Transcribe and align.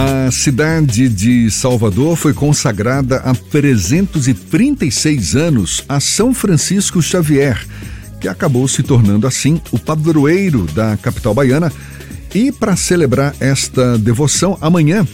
A 0.00 0.30
cidade 0.30 1.08
de 1.08 1.50
Salvador 1.50 2.16
foi 2.16 2.32
consagrada 2.32 3.16
há 3.16 3.34
336 3.34 5.34
anos 5.34 5.84
a 5.88 5.98
São 5.98 6.32
Francisco 6.32 7.02
Xavier, 7.02 7.66
que 8.20 8.28
acabou 8.28 8.68
se 8.68 8.84
tornando 8.84 9.26
assim 9.26 9.60
o 9.72 9.78
padroeiro 9.78 10.66
da 10.66 10.96
capital 10.98 11.34
baiana. 11.34 11.72
E 12.32 12.52
para 12.52 12.76
celebrar 12.76 13.34
esta 13.40 13.98
devoção, 13.98 14.56
amanhã, 14.60 15.04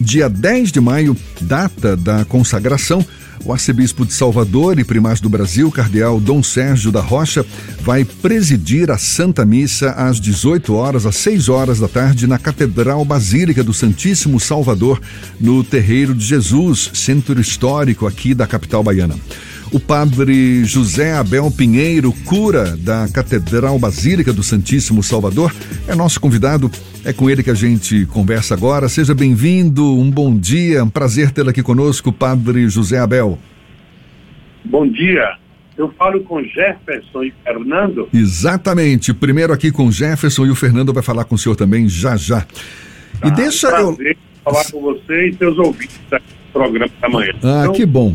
dia 0.00 0.28
10 0.28 0.70
de 0.70 0.80
maio, 0.80 1.16
data 1.40 1.96
da 1.96 2.24
consagração, 2.24 3.04
o 3.44 3.52
arcebispo 3.52 4.04
de 4.04 4.12
Salvador 4.12 4.78
e 4.78 4.84
primaz 4.84 5.20
do 5.20 5.28
Brasil, 5.28 5.70
cardeal 5.70 6.18
Dom 6.18 6.42
Sérgio 6.42 6.90
da 6.90 7.00
Rocha, 7.00 7.44
vai 7.80 8.04
presidir 8.04 8.90
a 8.90 8.98
Santa 8.98 9.44
Missa 9.44 9.90
às 9.90 10.18
18 10.18 10.74
horas, 10.74 11.06
às 11.06 11.16
6 11.16 11.48
horas 11.48 11.78
da 11.78 11.88
tarde, 11.88 12.26
na 12.26 12.38
Catedral 12.38 13.04
Basílica 13.04 13.62
do 13.62 13.74
Santíssimo 13.74 14.40
Salvador, 14.40 15.00
no 15.40 15.62
Terreiro 15.62 16.14
de 16.14 16.24
Jesus, 16.24 16.90
centro 16.94 17.40
histórico 17.40 18.06
aqui 18.06 18.34
da 18.34 18.46
capital 18.46 18.82
baiana. 18.82 19.16
O 19.74 19.80
padre 19.80 20.64
José 20.64 21.14
Abel 21.14 21.50
Pinheiro, 21.50 22.12
cura 22.24 22.76
da 22.76 23.08
Catedral 23.12 23.76
Basílica 23.76 24.32
do 24.32 24.40
Santíssimo 24.40 25.02
Salvador, 25.02 25.52
é 25.88 25.96
nosso 25.96 26.20
convidado. 26.20 26.70
É 27.04 27.12
com 27.12 27.28
ele 27.28 27.42
que 27.42 27.50
a 27.50 27.54
gente 27.54 28.06
conversa 28.06 28.54
agora. 28.54 28.88
Seja 28.88 29.16
bem-vindo, 29.16 29.98
um 29.98 30.08
bom 30.08 30.38
dia, 30.38 30.84
um 30.84 30.88
prazer 30.88 31.32
tê-lo 31.32 31.50
aqui 31.50 31.60
conosco, 31.60 32.12
padre 32.12 32.68
José 32.68 33.00
Abel. 33.00 33.36
Bom 34.64 34.88
dia. 34.88 35.38
Eu 35.76 35.92
falo 35.98 36.20
com 36.20 36.40
Jefferson 36.40 37.24
e 37.24 37.34
Fernando? 37.42 38.08
Exatamente. 38.14 39.12
Primeiro 39.12 39.52
aqui 39.52 39.72
com 39.72 39.90
Jefferson 39.90 40.46
e 40.46 40.50
o 40.50 40.54
Fernando 40.54 40.92
vai 40.92 41.02
falar 41.02 41.24
com 41.24 41.34
o 41.34 41.38
senhor 41.38 41.56
também 41.56 41.88
já 41.88 42.14
já. 42.14 42.42
Tá, 42.42 43.26
e 43.26 43.30
deixa 43.32 43.70
prazer 43.70 44.12
eu 44.12 44.16
falar 44.44 44.70
com 44.70 44.80
você 44.82 45.30
e 45.30 45.34
seus 45.34 45.58
ouvintes 45.58 45.98
do 46.08 46.20
programa 46.52 46.92
da 47.00 47.08
manhã. 47.08 47.32
Ah, 47.42 47.62
então, 47.62 47.72
que 47.72 47.84
bom. 47.84 48.14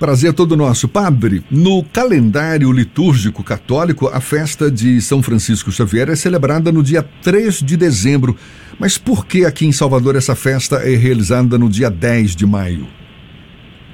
Prazer 0.00 0.32
todo 0.32 0.56
nosso. 0.56 0.88
Padre, 0.88 1.42
no 1.50 1.84
calendário 1.84 2.72
litúrgico 2.72 3.44
católico, 3.44 4.08
a 4.08 4.18
festa 4.18 4.70
de 4.70 4.98
São 5.02 5.22
Francisco 5.22 5.70
Xavier 5.70 6.08
é 6.08 6.16
celebrada 6.16 6.72
no 6.72 6.82
dia 6.82 7.02
3 7.02 7.62
de 7.62 7.76
dezembro. 7.76 8.34
Mas 8.78 8.96
por 8.96 9.26
que 9.26 9.44
aqui 9.44 9.66
em 9.66 9.72
Salvador 9.72 10.16
essa 10.16 10.34
festa 10.34 10.76
é 10.76 10.96
realizada 10.96 11.58
no 11.58 11.68
dia 11.68 11.90
10 11.90 12.34
de 12.34 12.46
maio? 12.46 12.88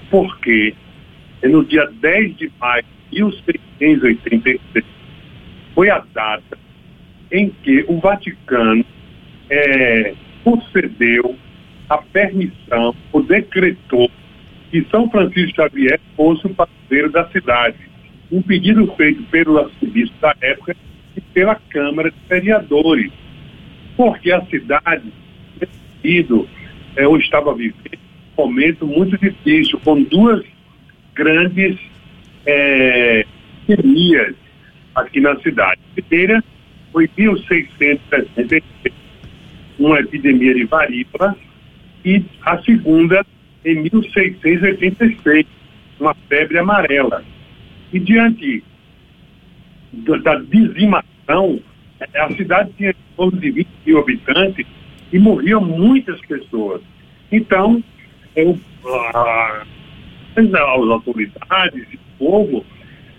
Porque 0.08 0.76
é 1.42 1.48
no 1.48 1.64
dia 1.64 1.90
10 2.00 2.36
de 2.36 2.52
maio 2.60 2.84
de 3.10 3.20
1686 3.20 4.86
foi 5.74 5.90
a 5.90 6.04
data 6.14 6.56
em 7.32 7.50
que 7.64 7.84
o 7.88 7.98
Vaticano 7.98 8.84
é, 9.50 10.14
concedeu 10.44 11.36
a 11.88 11.98
permissão, 11.98 12.94
ou 13.12 13.24
decretou 13.24 14.08
que 14.70 14.86
São 14.90 15.10
Francisco 15.10 15.56
Xavier 15.56 16.00
fosse 16.16 16.46
o 16.46 16.54
padroeiro 16.54 17.10
da 17.10 17.28
cidade. 17.30 17.76
Um 18.30 18.42
pedido 18.42 18.86
feito 18.96 19.22
pelo 19.24 19.58
arcebispo 19.58 20.14
da 20.20 20.34
época 20.40 20.76
e 21.16 21.20
pela 21.20 21.54
Câmara 21.54 22.10
de 22.10 22.16
Vereadores, 22.28 23.12
porque 23.96 24.32
a 24.32 24.44
cidade, 24.46 25.12
sido, 26.02 26.48
é, 26.96 27.04
estava 27.18 27.54
vivendo 27.54 27.98
um 28.36 28.42
momento 28.42 28.86
muito 28.86 29.16
difícil, 29.18 29.80
com 29.80 30.02
duas 30.02 30.44
grandes 31.14 31.78
é, 32.44 33.24
aqui 34.94 35.20
na 35.20 35.36
cidade. 35.40 35.80
A 35.92 36.00
primeira 36.00 36.44
foi 36.92 37.04
em 37.04 37.22
1663, 37.22 38.62
uma 39.78 40.00
epidemia 40.00 40.54
de 40.54 40.64
varíola, 40.64 41.36
e 42.04 42.24
a 42.42 42.62
segunda 42.62 43.24
em 43.66 43.82
1686, 43.82 45.44
uma 45.98 46.14
febre 46.28 46.58
amarela. 46.58 47.24
E 47.92 47.98
diante 47.98 48.62
da 50.22 50.36
dizimação, 50.36 51.60
a 52.14 52.32
cidade 52.36 52.70
tinha 52.76 52.94
torno 53.16 53.40
de 53.40 53.50
20 53.50 53.68
mil 53.84 53.98
habitantes 53.98 54.66
e 55.12 55.18
morriam 55.18 55.60
muitas 55.64 56.20
pessoas. 56.20 56.80
Então, 57.32 57.82
eu, 58.36 58.58
a, 59.14 59.64
as 60.36 60.54
autoridades 60.54 61.86
e 61.92 61.96
o 61.96 62.18
povo 62.18 62.64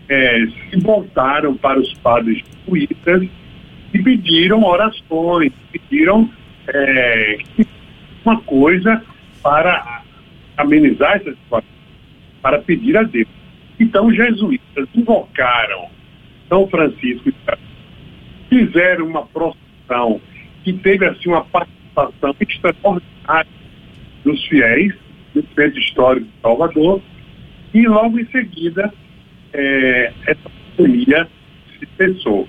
é, 0.08 0.46
se 0.70 0.80
voltaram 0.80 1.58
para 1.58 1.80
os 1.80 1.94
padres 1.96 2.42
jesuítas 2.66 3.28
e 3.94 4.00
pediram 4.02 4.64
orações, 4.64 5.52
pediram 5.72 6.30
é, 6.68 7.38
uma 8.24 8.40
coisa 8.42 9.04
para 9.42 10.04
amenizar 10.58 11.18
essa 11.18 11.32
situação, 11.32 11.70
para 12.42 12.60
pedir 12.60 12.98
a 12.98 13.04
Deus. 13.04 13.28
Então, 13.80 14.08
os 14.08 14.16
jesuítas 14.16 14.88
invocaram 14.96 15.90
São 16.50 16.68
Francisco 16.68 17.32
fizeram 18.50 19.06
uma 19.06 19.26
procissão 19.28 20.22
que 20.64 20.74
teve 20.74 21.06
assim 21.06 21.30
uma 21.30 21.44
participação 21.46 22.36
extraordinária 22.40 23.52
dos 24.24 24.44
fiéis 24.46 24.94
no 25.36 25.44
centro 25.56 25.80
histórico 25.80 26.26
de 26.26 26.42
Salvador 26.42 27.02
e 27.74 27.88
logo 27.88 28.20
em 28.20 28.26
seguida 28.28 28.92
é, 29.54 30.14
essa 30.26 30.50
pandemia 30.76 31.28
se 31.80 31.88
cessou. 31.98 32.48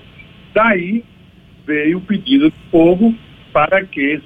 Daí 0.53 1.03
veio 1.65 1.97
o 1.97 2.01
pedido 2.01 2.49
do 2.49 2.55
povo 2.71 3.15
para 3.53 3.83
que 3.85 4.21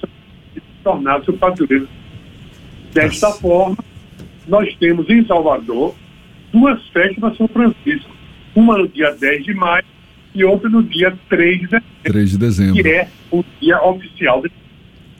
se 0.54 0.62
tornasse 0.84 1.30
o 1.30 1.38
padroeiro 1.38 1.88
Desta 2.94 3.32
forma, 3.32 3.78
nós 4.48 4.76
temos 4.78 5.10
em 5.10 5.26
Salvador 5.26 5.96
duas 6.52 6.82
festas 6.90 7.18
para 7.18 7.36
São 7.36 7.48
Francisco. 7.48 8.12
Uma 8.56 8.78
no 8.78 8.88
dia 8.88 9.12
10 9.12 9.46
de 9.46 9.54
maio 9.54 9.86
e 10.36 10.44
outra 10.44 10.70
no 10.70 10.84
dia 10.84 11.18
3 11.30 11.60
de 11.60 11.68
dezembro. 11.68 11.86
3 12.04 12.30
de 12.32 12.38
dezembro. 12.38 12.84
Que 12.84 12.90
é 12.90 13.08
o 13.32 13.44
dia 13.60 13.82
oficial. 13.84 14.42
De... 14.42 14.52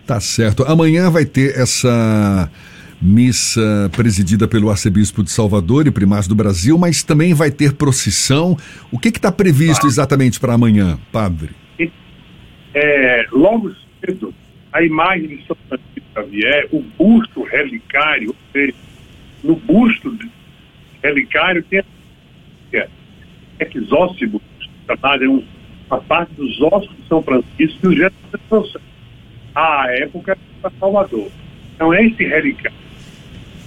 Tá 0.06 0.20
certo. 0.20 0.64
Amanhã 0.64 1.10
vai 1.10 1.26
ter 1.26 1.58
essa 1.58 2.52
missa 3.02 3.90
presidida 3.96 4.48
pelo 4.48 4.70
arcebispo 4.70 5.24
de 5.24 5.32
Salvador 5.32 5.88
e 5.88 5.92
primaz 5.92 6.28
do 6.28 6.36
Brasil, 6.36 6.78
mas 6.78 7.04
também 7.04 7.34
vai 7.34 7.52
ter 7.52 7.74
procissão. 7.74 8.58
O 8.92 9.00
que 9.00 9.10
está 9.10 9.32
previsto 9.32 9.86
ah. 9.86 9.90
exatamente 9.90 10.40
para 10.40 10.54
amanhã, 10.54 10.98
padre? 11.12 11.50
É, 12.76 13.26
logo 13.32 13.72
cedo, 14.00 14.34
a 14.72 14.82
imagem 14.82 15.38
de 15.38 15.46
São 15.46 15.56
Francisco 15.68 15.83
Xavier, 16.14 16.68
o 16.72 16.80
busto 16.80 17.44
relicário, 17.44 18.30
ou 18.30 18.36
seja, 18.52 18.74
no 19.44 19.56
busto 19.56 20.18
relicário 21.02 21.64
tem 21.64 21.84
exócibus, 23.60 24.42
chamada 24.86 25.30
um, 25.30 25.44
a 25.90 25.98
parte 25.98 26.34
dos 26.34 26.62
ossos 26.62 26.96
de 26.98 27.08
São 27.08 27.22
Francisco 27.22 27.86
e 27.86 27.88
o 27.88 27.94
Jesus 27.94 28.78
à 29.56 29.86
época 29.90 30.38
para 30.62 30.72
Salvador. 30.80 31.30
Então, 31.76 31.94
esse 31.94 32.24
relicário 32.24 32.78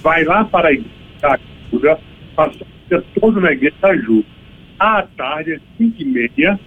vai 0.02 0.24
lá 0.24 0.44
para 0.44 0.68
a 0.68 0.72
igreja 0.72 1.98
passa 2.34 2.56
o 2.62 2.88
dia 2.88 3.04
todo 3.20 3.40
na 3.40 3.52
igreja 3.52 3.74
ajuda. 3.82 4.26
À 4.78 5.02
tarde, 5.02 5.54
às 5.54 5.62
5 5.78 6.02
e 6.02 6.04
meia, 6.04 6.60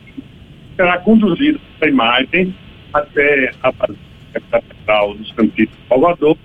será 0.76 0.98
conduzido 0.98 1.60
essa 1.76 1.90
imagem 1.90 2.54
até 2.92 3.52
a 3.62 3.72
Catedral 4.34 5.16
dos 5.16 5.32
Campos 5.32 5.56
de 5.56 5.70
Salvador, 5.88 6.38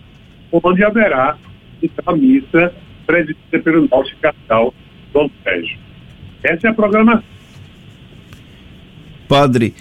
onde 0.52 0.84
haverá 0.84 1.36
então, 1.82 2.14
a 2.14 2.16
missa 2.16 2.72
presidida 3.06 3.58
pelo 3.62 3.88
nosso 3.88 4.14
cardeal 4.16 4.72
Dom 5.12 5.28
Sérgio. 5.42 5.78
Essa 6.42 6.68
é 6.68 6.70
a 6.70 6.74
programação. 6.74 7.24
Padre, 9.28 9.74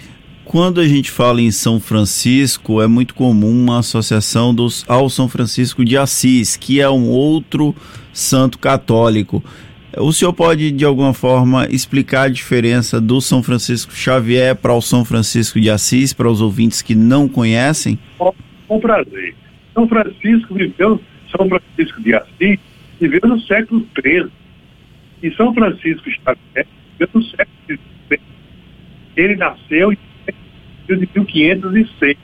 quando 0.44 0.80
a 0.80 0.86
gente 0.86 1.10
fala 1.10 1.40
em 1.40 1.50
São 1.50 1.80
Francisco, 1.80 2.80
é 2.80 2.86
muito 2.86 3.14
comum 3.14 3.50
uma 3.50 3.78
associação 3.78 4.54
dos, 4.54 4.84
ao 4.88 5.08
São 5.08 5.28
Francisco 5.28 5.84
de 5.84 5.96
Assis, 5.96 6.56
que 6.56 6.80
é 6.80 6.88
um 6.88 7.08
outro 7.08 7.74
santo 8.12 8.58
católico. 8.58 9.42
O 9.98 10.12
senhor 10.12 10.32
pode, 10.32 10.72
de 10.72 10.84
alguma 10.84 11.14
forma, 11.14 11.66
explicar 11.70 12.22
a 12.22 12.28
diferença 12.28 13.00
do 13.00 13.20
São 13.20 13.42
Francisco 13.42 13.92
Xavier 13.92 14.56
para 14.56 14.74
o 14.74 14.80
São 14.80 15.04
Francisco 15.04 15.60
de 15.60 15.70
Assis, 15.70 16.12
para 16.12 16.28
os 16.28 16.40
ouvintes 16.40 16.82
que 16.82 16.94
não 16.94 17.28
conhecem? 17.28 17.98
Com, 18.18 18.80
prazer. 18.80 19.34
São 19.72 19.86
Francisco 19.88 20.54
viveu, 20.54 21.00
São 21.30 21.48
Francisco 21.48 22.02
de 22.02 22.14
Assis 22.14 22.58
viveu 23.00 23.20
no 23.24 23.40
século 23.42 23.86
XIII. 24.00 24.30
E 25.22 25.30
São 25.34 25.54
Francisco 25.54 26.10
Xavier 26.10 26.66
viveu 26.98 27.08
no 27.14 27.22
século 27.22 27.78
XVI. 28.08 28.20
Ele 29.16 29.36
nasceu 29.36 29.92
em 29.92 29.98
1506, 30.88 32.16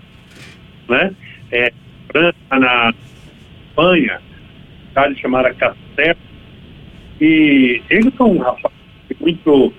né? 0.89 1.13
É, 1.53 1.73
na 2.51 2.93
Espanha, 3.69 4.21
cidade 4.89 5.21
chamada 5.21 5.55
Castelo, 5.55 6.19
e 7.21 7.83
ele 7.91 8.11
foi 8.13 8.27
um 8.29 8.39
rapaz 8.39 8.75
muito 9.21 9.73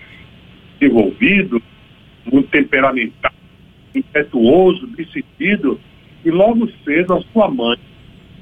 desenvolvido, 0.80 1.62
muito 2.32 2.50
temperamental, 2.50 3.34
impetuoso, 3.96 4.88
decidido, 4.88 5.80
E 6.24 6.30
logo 6.30 6.70
cedo 6.86 7.16
a 7.16 7.22
sua 7.34 7.50
mãe, 7.50 7.78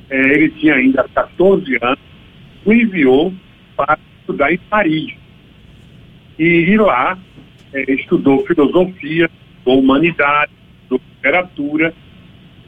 é, 0.10 0.18
ele 0.18 0.50
tinha 0.50 0.76
ainda 0.76 1.08
14 1.08 1.78
anos, 1.82 2.00
o 2.66 2.74
enviou 2.74 3.34
para 3.78 3.98
estudar 4.20 4.52
em 4.52 4.58
Paris. 4.58 5.14
E, 6.38 6.44
e 6.44 6.78
lá 6.78 7.18
é, 7.74 7.94
estudou 7.94 8.46
filosofia, 8.46 9.30
estudou 9.58 9.80
humanidade, 9.80 10.52
estudou 10.82 11.02
literatura. 11.16 11.94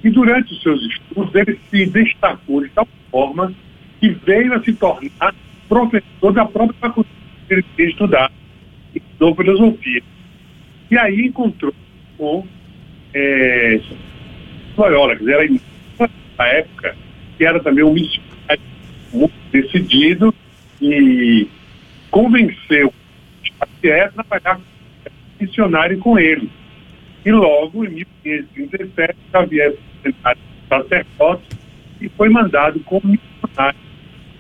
E 0.02 0.10
durante 0.10 0.54
os 0.54 0.62
seus 0.62 0.82
estudos 0.82 1.36
ele 1.36 1.60
se 1.70 1.86
destacou 1.88 2.62
de 2.62 2.70
tal 2.70 2.88
forma 3.12 3.54
que 4.00 4.10
veio 4.10 4.54
a 4.54 4.64
se 4.64 4.74
tornar 4.74 5.36
professor 5.72 6.34
da 6.34 6.44
própria 6.44 6.78
faculdade 6.82 7.16
que 7.48 7.54
ele 7.54 7.64
queria 7.64 7.92
estudar, 7.92 8.32
estudou 8.94 9.34
filosofia. 9.34 10.04
E 10.92 10.98
aí 10.98 11.28
encontrou 11.28 11.74
com 12.18 12.46
é, 13.14 13.80
Loyola, 14.78 15.16
que 15.16 15.32
era 15.32 15.48
na 16.38 16.48
época, 16.48 16.96
que 17.38 17.46
era 17.46 17.62
também 17.62 17.86
um 17.86 17.94
missionário 17.94 18.62
muito 19.14 19.34
decidido 19.50 20.36
e 20.82 21.48
convenceu 22.10 22.94
Xavier 23.42 24.08
a 24.08 24.24
trabalhar 24.24 24.60
missionário 25.40 25.98
com 26.00 26.20
ele. 26.20 26.50
E 27.26 27.32
logo, 27.32 27.86
em 27.86 27.92
1537, 28.26 29.16
Xavier 29.32 29.78
foi 30.04 30.14
sacerdote 30.68 31.44
e 32.02 32.10
foi 32.10 32.28
mandado 32.28 32.82
como 32.82 33.04
missionário 33.06 33.80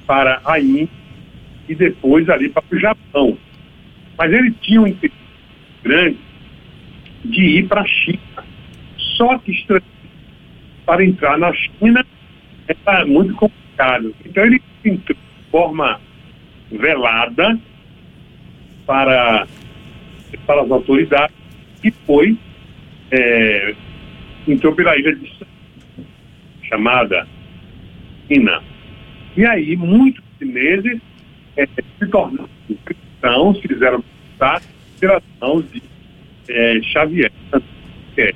para 0.06 0.42
a 0.44 0.60
Índia 0.60 1.00
e 1.71 1.75
depois 1.75 2.29
ali 2.29 2.50
para 2.50 2.63
o 2.69 2.77
Japão. 2.77 3.38
Mas 4.18 4.33
ele 4.33 4.51
tinha 4.62 4.81
um 4.81 4.88
interesse 4.88 5.15
grande 5.81 6.18
de 7.23 7.44
ir 7.44 7.68
para 7.68 7.81
a 7.81 7.88
China. 7.88 8.44
Só 9.18 9.38
que 9.38 9.65
para 10.85 11.06
entrar 11.06 11.38
na 11.38 11.53
China 11.53 12.06
era 12.68 13.06
muito 13.06 13.33
complicado. 13.35 14.13
Então 14.25 14.44
ele 14.44 14.62
entrou 14.83 15.18
de 15.18 15.50
forma 15.50 16.01
velada 16.69 17.57
para, 18.85 19.47
para 20.45 20.62
as 20.63 20.71
autoridades 20.71 21.35
e 21.81 21.91
foi 22.06 22.38
é, 23.12 23.75
entrou 24.45 24.75
pela 24.75 24.97
ilha 24.97 25.15
de 25.15 25.31
chamada 26.68 27.25
China. 28.27 28.62
E 29.38 29.45
aí 29.45 29.77
muitos 29.77 30.21
chineses 30.38 31.00
é, 31.57 31.65
se 31.65 32.07
tornaram 32.07 32.50
cristãos, 32.86 33.59
fizeram 33.59 34.03
pelas 35.00 35.24
mãos 35.39 35.63
de 35.71 35.81
é, 36.50 36.81
Xavier, 36.81 37.31
é, 38.18 38.33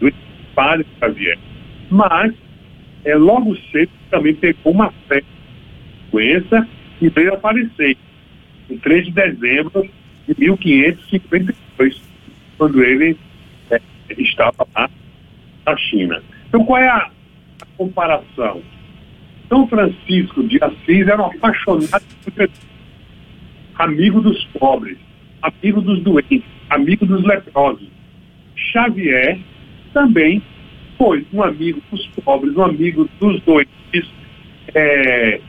do 0.00 0.12
padre 0.54 0.86
Xavier. 0.98 1.38
Mas, 1.90 2.34
é, 3.04 3.14
logo 3.14 3.56
cedo, 3.70 3.90
também 4.10 4.34
pegou 4.34 4.72
uma 4.72 4.90
fé 5.08 5.22
doença 6.10 6.68
e 7.00 7.08
veio 7.08 7.34
aparecer 7.34 7.96
em 8.70 8.78
3 8.78 9.06
de 9.06 9.12
dezembro 9.12 9.88
de 10.26 10.34
1552, 10.38 12.02
quando 12.58 12.82
ele 12.82 13.16
é, 13.70 13.80
estava 14.18 14.66
lá 14.74 14.90
na 15.64 15.76
China. 15.76 16.22
Então, 16.48 16.64
qual 16.64 16.80
é 16.80 16.88
a, 16.88 17.10
a 17.62 17.66
comparação? 17.76 18.62
São 19.48 19.66
Francisco 19.68 20.42
de 20.44 20.62
Assis 20.62 21.06
era 21.06 21.22
um 21.22 21.26
apaixonado 21.26 22.04
por 22.24 22.32
Jesus, 22.32 22.66
amigo 23.76 24.20
dos 24.20 24.44
pobres, 24.58 24.98
amigo 25.42 25.80
dos 25.80 26.02
doentes, 26.02 26.42
amigo 26.70 27.06
dos 27.06 27.22
leprosos. 27.22 27.88
Xavier 28.56 29.38
também 29.92 30.42
foi 30.98 31.24
um 31.32 31.42
amigo 31.42 31.80
dos 31.90 32.06
pobres, 32.24 32.56
um 32.56 32.62
amigo 32.62 33.08
dos 33.20 33.40
doentes, 33.42 34.10
é, 34.74 35.40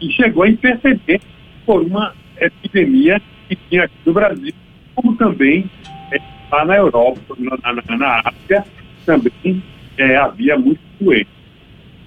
e 0.00 0.10
chegou 0.12 0.42
a 0.42 0.48
interceder 0.48 1.20
por 1.64 1.82
uma 1.82 2.14
epidemia 2.38 3.20
que 3.48 3.56
tinha 3.68 3.84
aqui 3.84 3.94
no 4.04 4.12
Brasil, 4.12 4.52
como 4.94 5.14
também 5.16 5.70
é, 6.10 6.20
lá 6.50 6.64
na 6.64 6.76
Europa, 6.76 7.20
na, 7.38 7.72
na, 7.72 7.96
na 7.96 8.20
África, 8.20 8.64
também 9.06 9.62
é, 9.96 10.16
havia 10.16 10.58
muito 10.58 10.80
doente. 11.00 11.28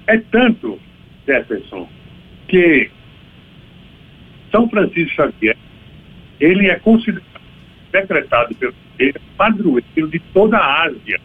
É 0.07 0.17
tanto, 0.17 0.79
Jefferson, 1.25 1.87
que 2.47 2.89
São 4.51 4.69
Francisco 4.69 5.15
Xavier, 5.15 5.57
ele 6.39 6.67
é 6.67 6.75
considerado, 6.79 7.23
decretado 7.91 8.55
pelo 8.55 8.73
padroeiro 9.37 10.07
de 10.09 10.19
toda 10.33 10.57
a 10.57 10.83
Ásia 10.83 11.19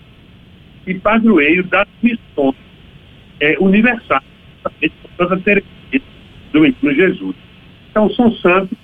e 0.87 0.95
padroeiro 0.95 1.65
das 1.65 1.87
missões 2.03 2.57
é, 3.41 3.57
universais, 3.59 4.23
Santa 5.17 5.37
Teresinha 5.39 6.03
do 6.53 6.61
Menino 6.61 6.95
Jesus. 6.95 7.37
Então, 7.91 8.11
são 8.11 8.33
santos 8.35 8.77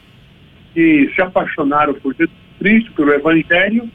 que 0.72 1.11
se 1.14 1.22
apaixonaram 1.22 1.94
por 1.94 2.14
Jesus 2.14 2.37
Cristo, 2.58 2.93
pelo 2.93 3.12
Evangelho 3.12 3.88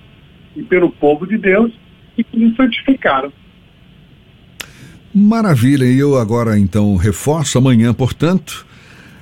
e 0.55 0.63
pelo 0.63 0.89
povo 0.89 1.27
de 1.27 1.37
Deus 1.37 1.71
e 2.17 2.23
que 2.23 2.37
nos 2.37 2.55
santificaram. 2.55 3.31
Maravilha, 5.13 5.85
e 5.85 5.97
eu 5.97 6.19
agora 6.19 6.57
então 6.59 6.95
reforço 6.95 7.57
amanhã, 7.57 7.91
portanto, 7.93 8.63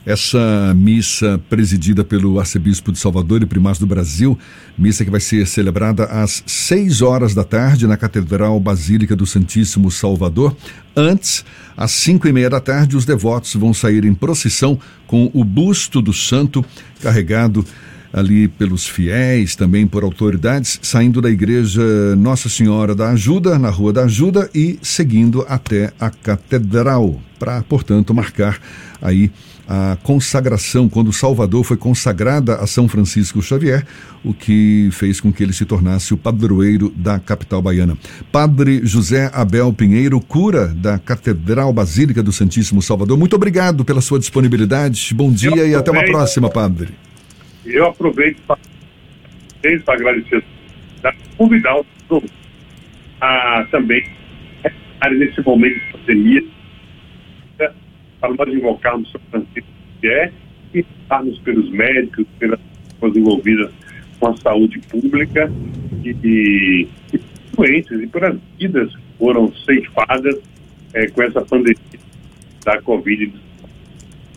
essa 0.05 0.73
missa 0.73 1.39
presidida 1.49 2.03
pelo 2.03 2.39
arcebispo 2.39 2.91
de 2.91 2.99
Salvador 2.99 3.41
e 3.41 3.45
primaz 3.45 3.79
do 3.79 3.87
Brasil, 3.87 4.37
missa 4.77 5.05
que 5.05 5.11
vai 5.11 5.21
ser 5.21 5.47
celebrada 5.47 6.03
às 6.05 6.43
seis 6.45 7.01
horas 7.01 7.33
da 7.33 7.43
tarde 7.43 7.87
na 7.87 7.95
Catedral 7.95 8.59
Basílica 8.59 9.15
do 9.15 9.25
Santíssimo 9.25 9.89
Salvador. 9.89 10.55
Antes, 10.93 11.45
às 11.75 11.91
cinco 11.91 12.27
e 12.27 12.33
meia 12.33 12.49
da 12.49 12.59
tarde, 12.59 12.97
os 12.97 13.05
devotos 13.05 13.53
vão 13.55 13.73
sair 13.73 14.03
em 14.03 14.13
procissão 14.13 14.77
com 15.05 15.31
o 15.33 15.43
busto 15.43 16.01
do 16.01 16.11
santo 16.11 16.65
carregado 17.01 17.65
ali 18.17 18.47
pelos 18.47 18.87
fiéis, 18.87 19.55
também 19.55 19.85
por 19.85 20.03
autoridades, 20.03 20.79
saindo 20.81 21.21
da 21.21 21.29
igreja 21.29 22.15
Nossa 22.15 22.49
Senhora 22.49 22.95
da 22.95 23.11
Ajuda, 23.11 23.59
na 23.59 23.69
Rua 23.69 23.93
da 23.93 24.03
Ajuda, 24.05 24.49
e 24.55 24.79
seguindo 24.81 25.45
até 25.47 25.91
a 25.99 26.09
catedral, 26.09 27.21
para, 27.37 27.61
portanto, 27.61 28.13
marcar 28.15 28.59
aí 28.99 29.31
a 29.69 29.97
consagração, 30.01 30.87
quando 30.87 31.11
Salvador 31.11 31.63
foi 31.63 31.75
consagrada 31.75 32.55
a 32.55 32.65
São 32.65 32.87
Francisco 32.87 33.41
Xavier, 33.41 33.85
o 34.23 34.33
que 34.33 34.89
fez 34.93 35.19
com 35.19 35.31
que 35.31 35.43
ele 35.43 35.53
se 35.53 35.65
tornasse 35.65 36.13
o 36.13 36.17
padroeiro 36.17 36.91
da 36.95 37.19
capital 37.19 37.61
baiana. 37.61 37.97
Padre 38.31 38.81
José 38.83 39.29
Abel 39.33 39.71
Pinheiro, 39.73 40.19
cura 40.21 40.67
da 40.67 40.97
Catedral 40.97 41.71
Basílica 41.73 42.23
do 42.23 42.31
Santíssimo 42.31 42.81
Salvador, 42.81 43.17
muito 43.17 43.35
obrigado 43.35 43.83
pela 43.83 44.01
sua 44.01 44.17
disponibilidade. 44.17 45.13
Bom 45.13 45.31
dia 45.31 45.67
e 45.67 45.75
até 45.75 45.91
uma 45.91 46.05
próxima, 46.05 46.49
Padre. 46.49 47.06
Eu 47.67 47.87
aproveito 47.87 48.41
para 48.45 48.57
agradecer, 49.93 50.43
convidar 51.37 51.77
o 51.79 51.85
a 53.19 53.65
também 53.71 54.03
nesse 55.11 55.41
momento 55.41 55.73
de 55.73 55.91
pandemia 55.91 56.43
para 58.19 58.33
nós 58.33 58.53
invocarmos 58.53 59.11
São 59.11 59.21
Francisco 59.29 59.69
é 60.03 60.31
e 60.73 60.79
estarmos 60.79 61.39
pelos 61.39 61.69
médicos, 61.69 62.25
pelas 62.39 62.59
pessoas 62.93 63.15
envolvidas 63.15 63.71
com 64.19 64.27
a 64.27 64.37
saúde 64.37 64.79
pública 64.89 65.51
e, 66.03 66.15
e, 66.23 66.87
e 67.13 67.19
doentes 67.55 67.99
e 67.99 68.07
pelas 68.07 68.37
vidas 68.59 68.95
que 68.95 69.01
foram 69.17 69.51
ceifadas 69.65 70.39
é, 70.93 71.07
com 71.07 71.23
essa 71.23 71.41
pandemia 71.41 71.77
da 72.63 72.81
Covid. 72.81 73.33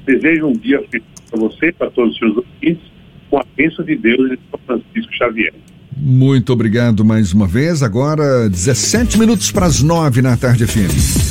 Desejo 0.04 0.48
um 0.48 0.52
dia 0.52 0.82
feliz 0.88 1.06
para 1.30 1.40
você, 1.40 1.72
para 1.72 1.90
todos 1.90 2.12
os 2.12 2.18
seus 2.18 2.36
ouvintes, 2.36 2.90
com 3.30 3.38
a 3.38 3.44
bênção 3.56 3.84
de 3.84 3.96
Deus 3.96 4.30
de 4.30 4.38
São 4.50 4.60
Francisco 4.66 5.12
Xavier. 5.14 5.54
Muito 5.96 6.52
obrigado 6.52 7.04
mais 7.04 7.32
uma 7.32 7.46
vez. 7.46 7.82
Agora, 7.82 8.48
17 8.48 9.18
minutos 9.18 9.52
para 9.52 9.66
as 9.66 9.82
9 9.82 10.22
na 10.22 10.36
tarde, 10.36 10.66
FM. 10.66 11.29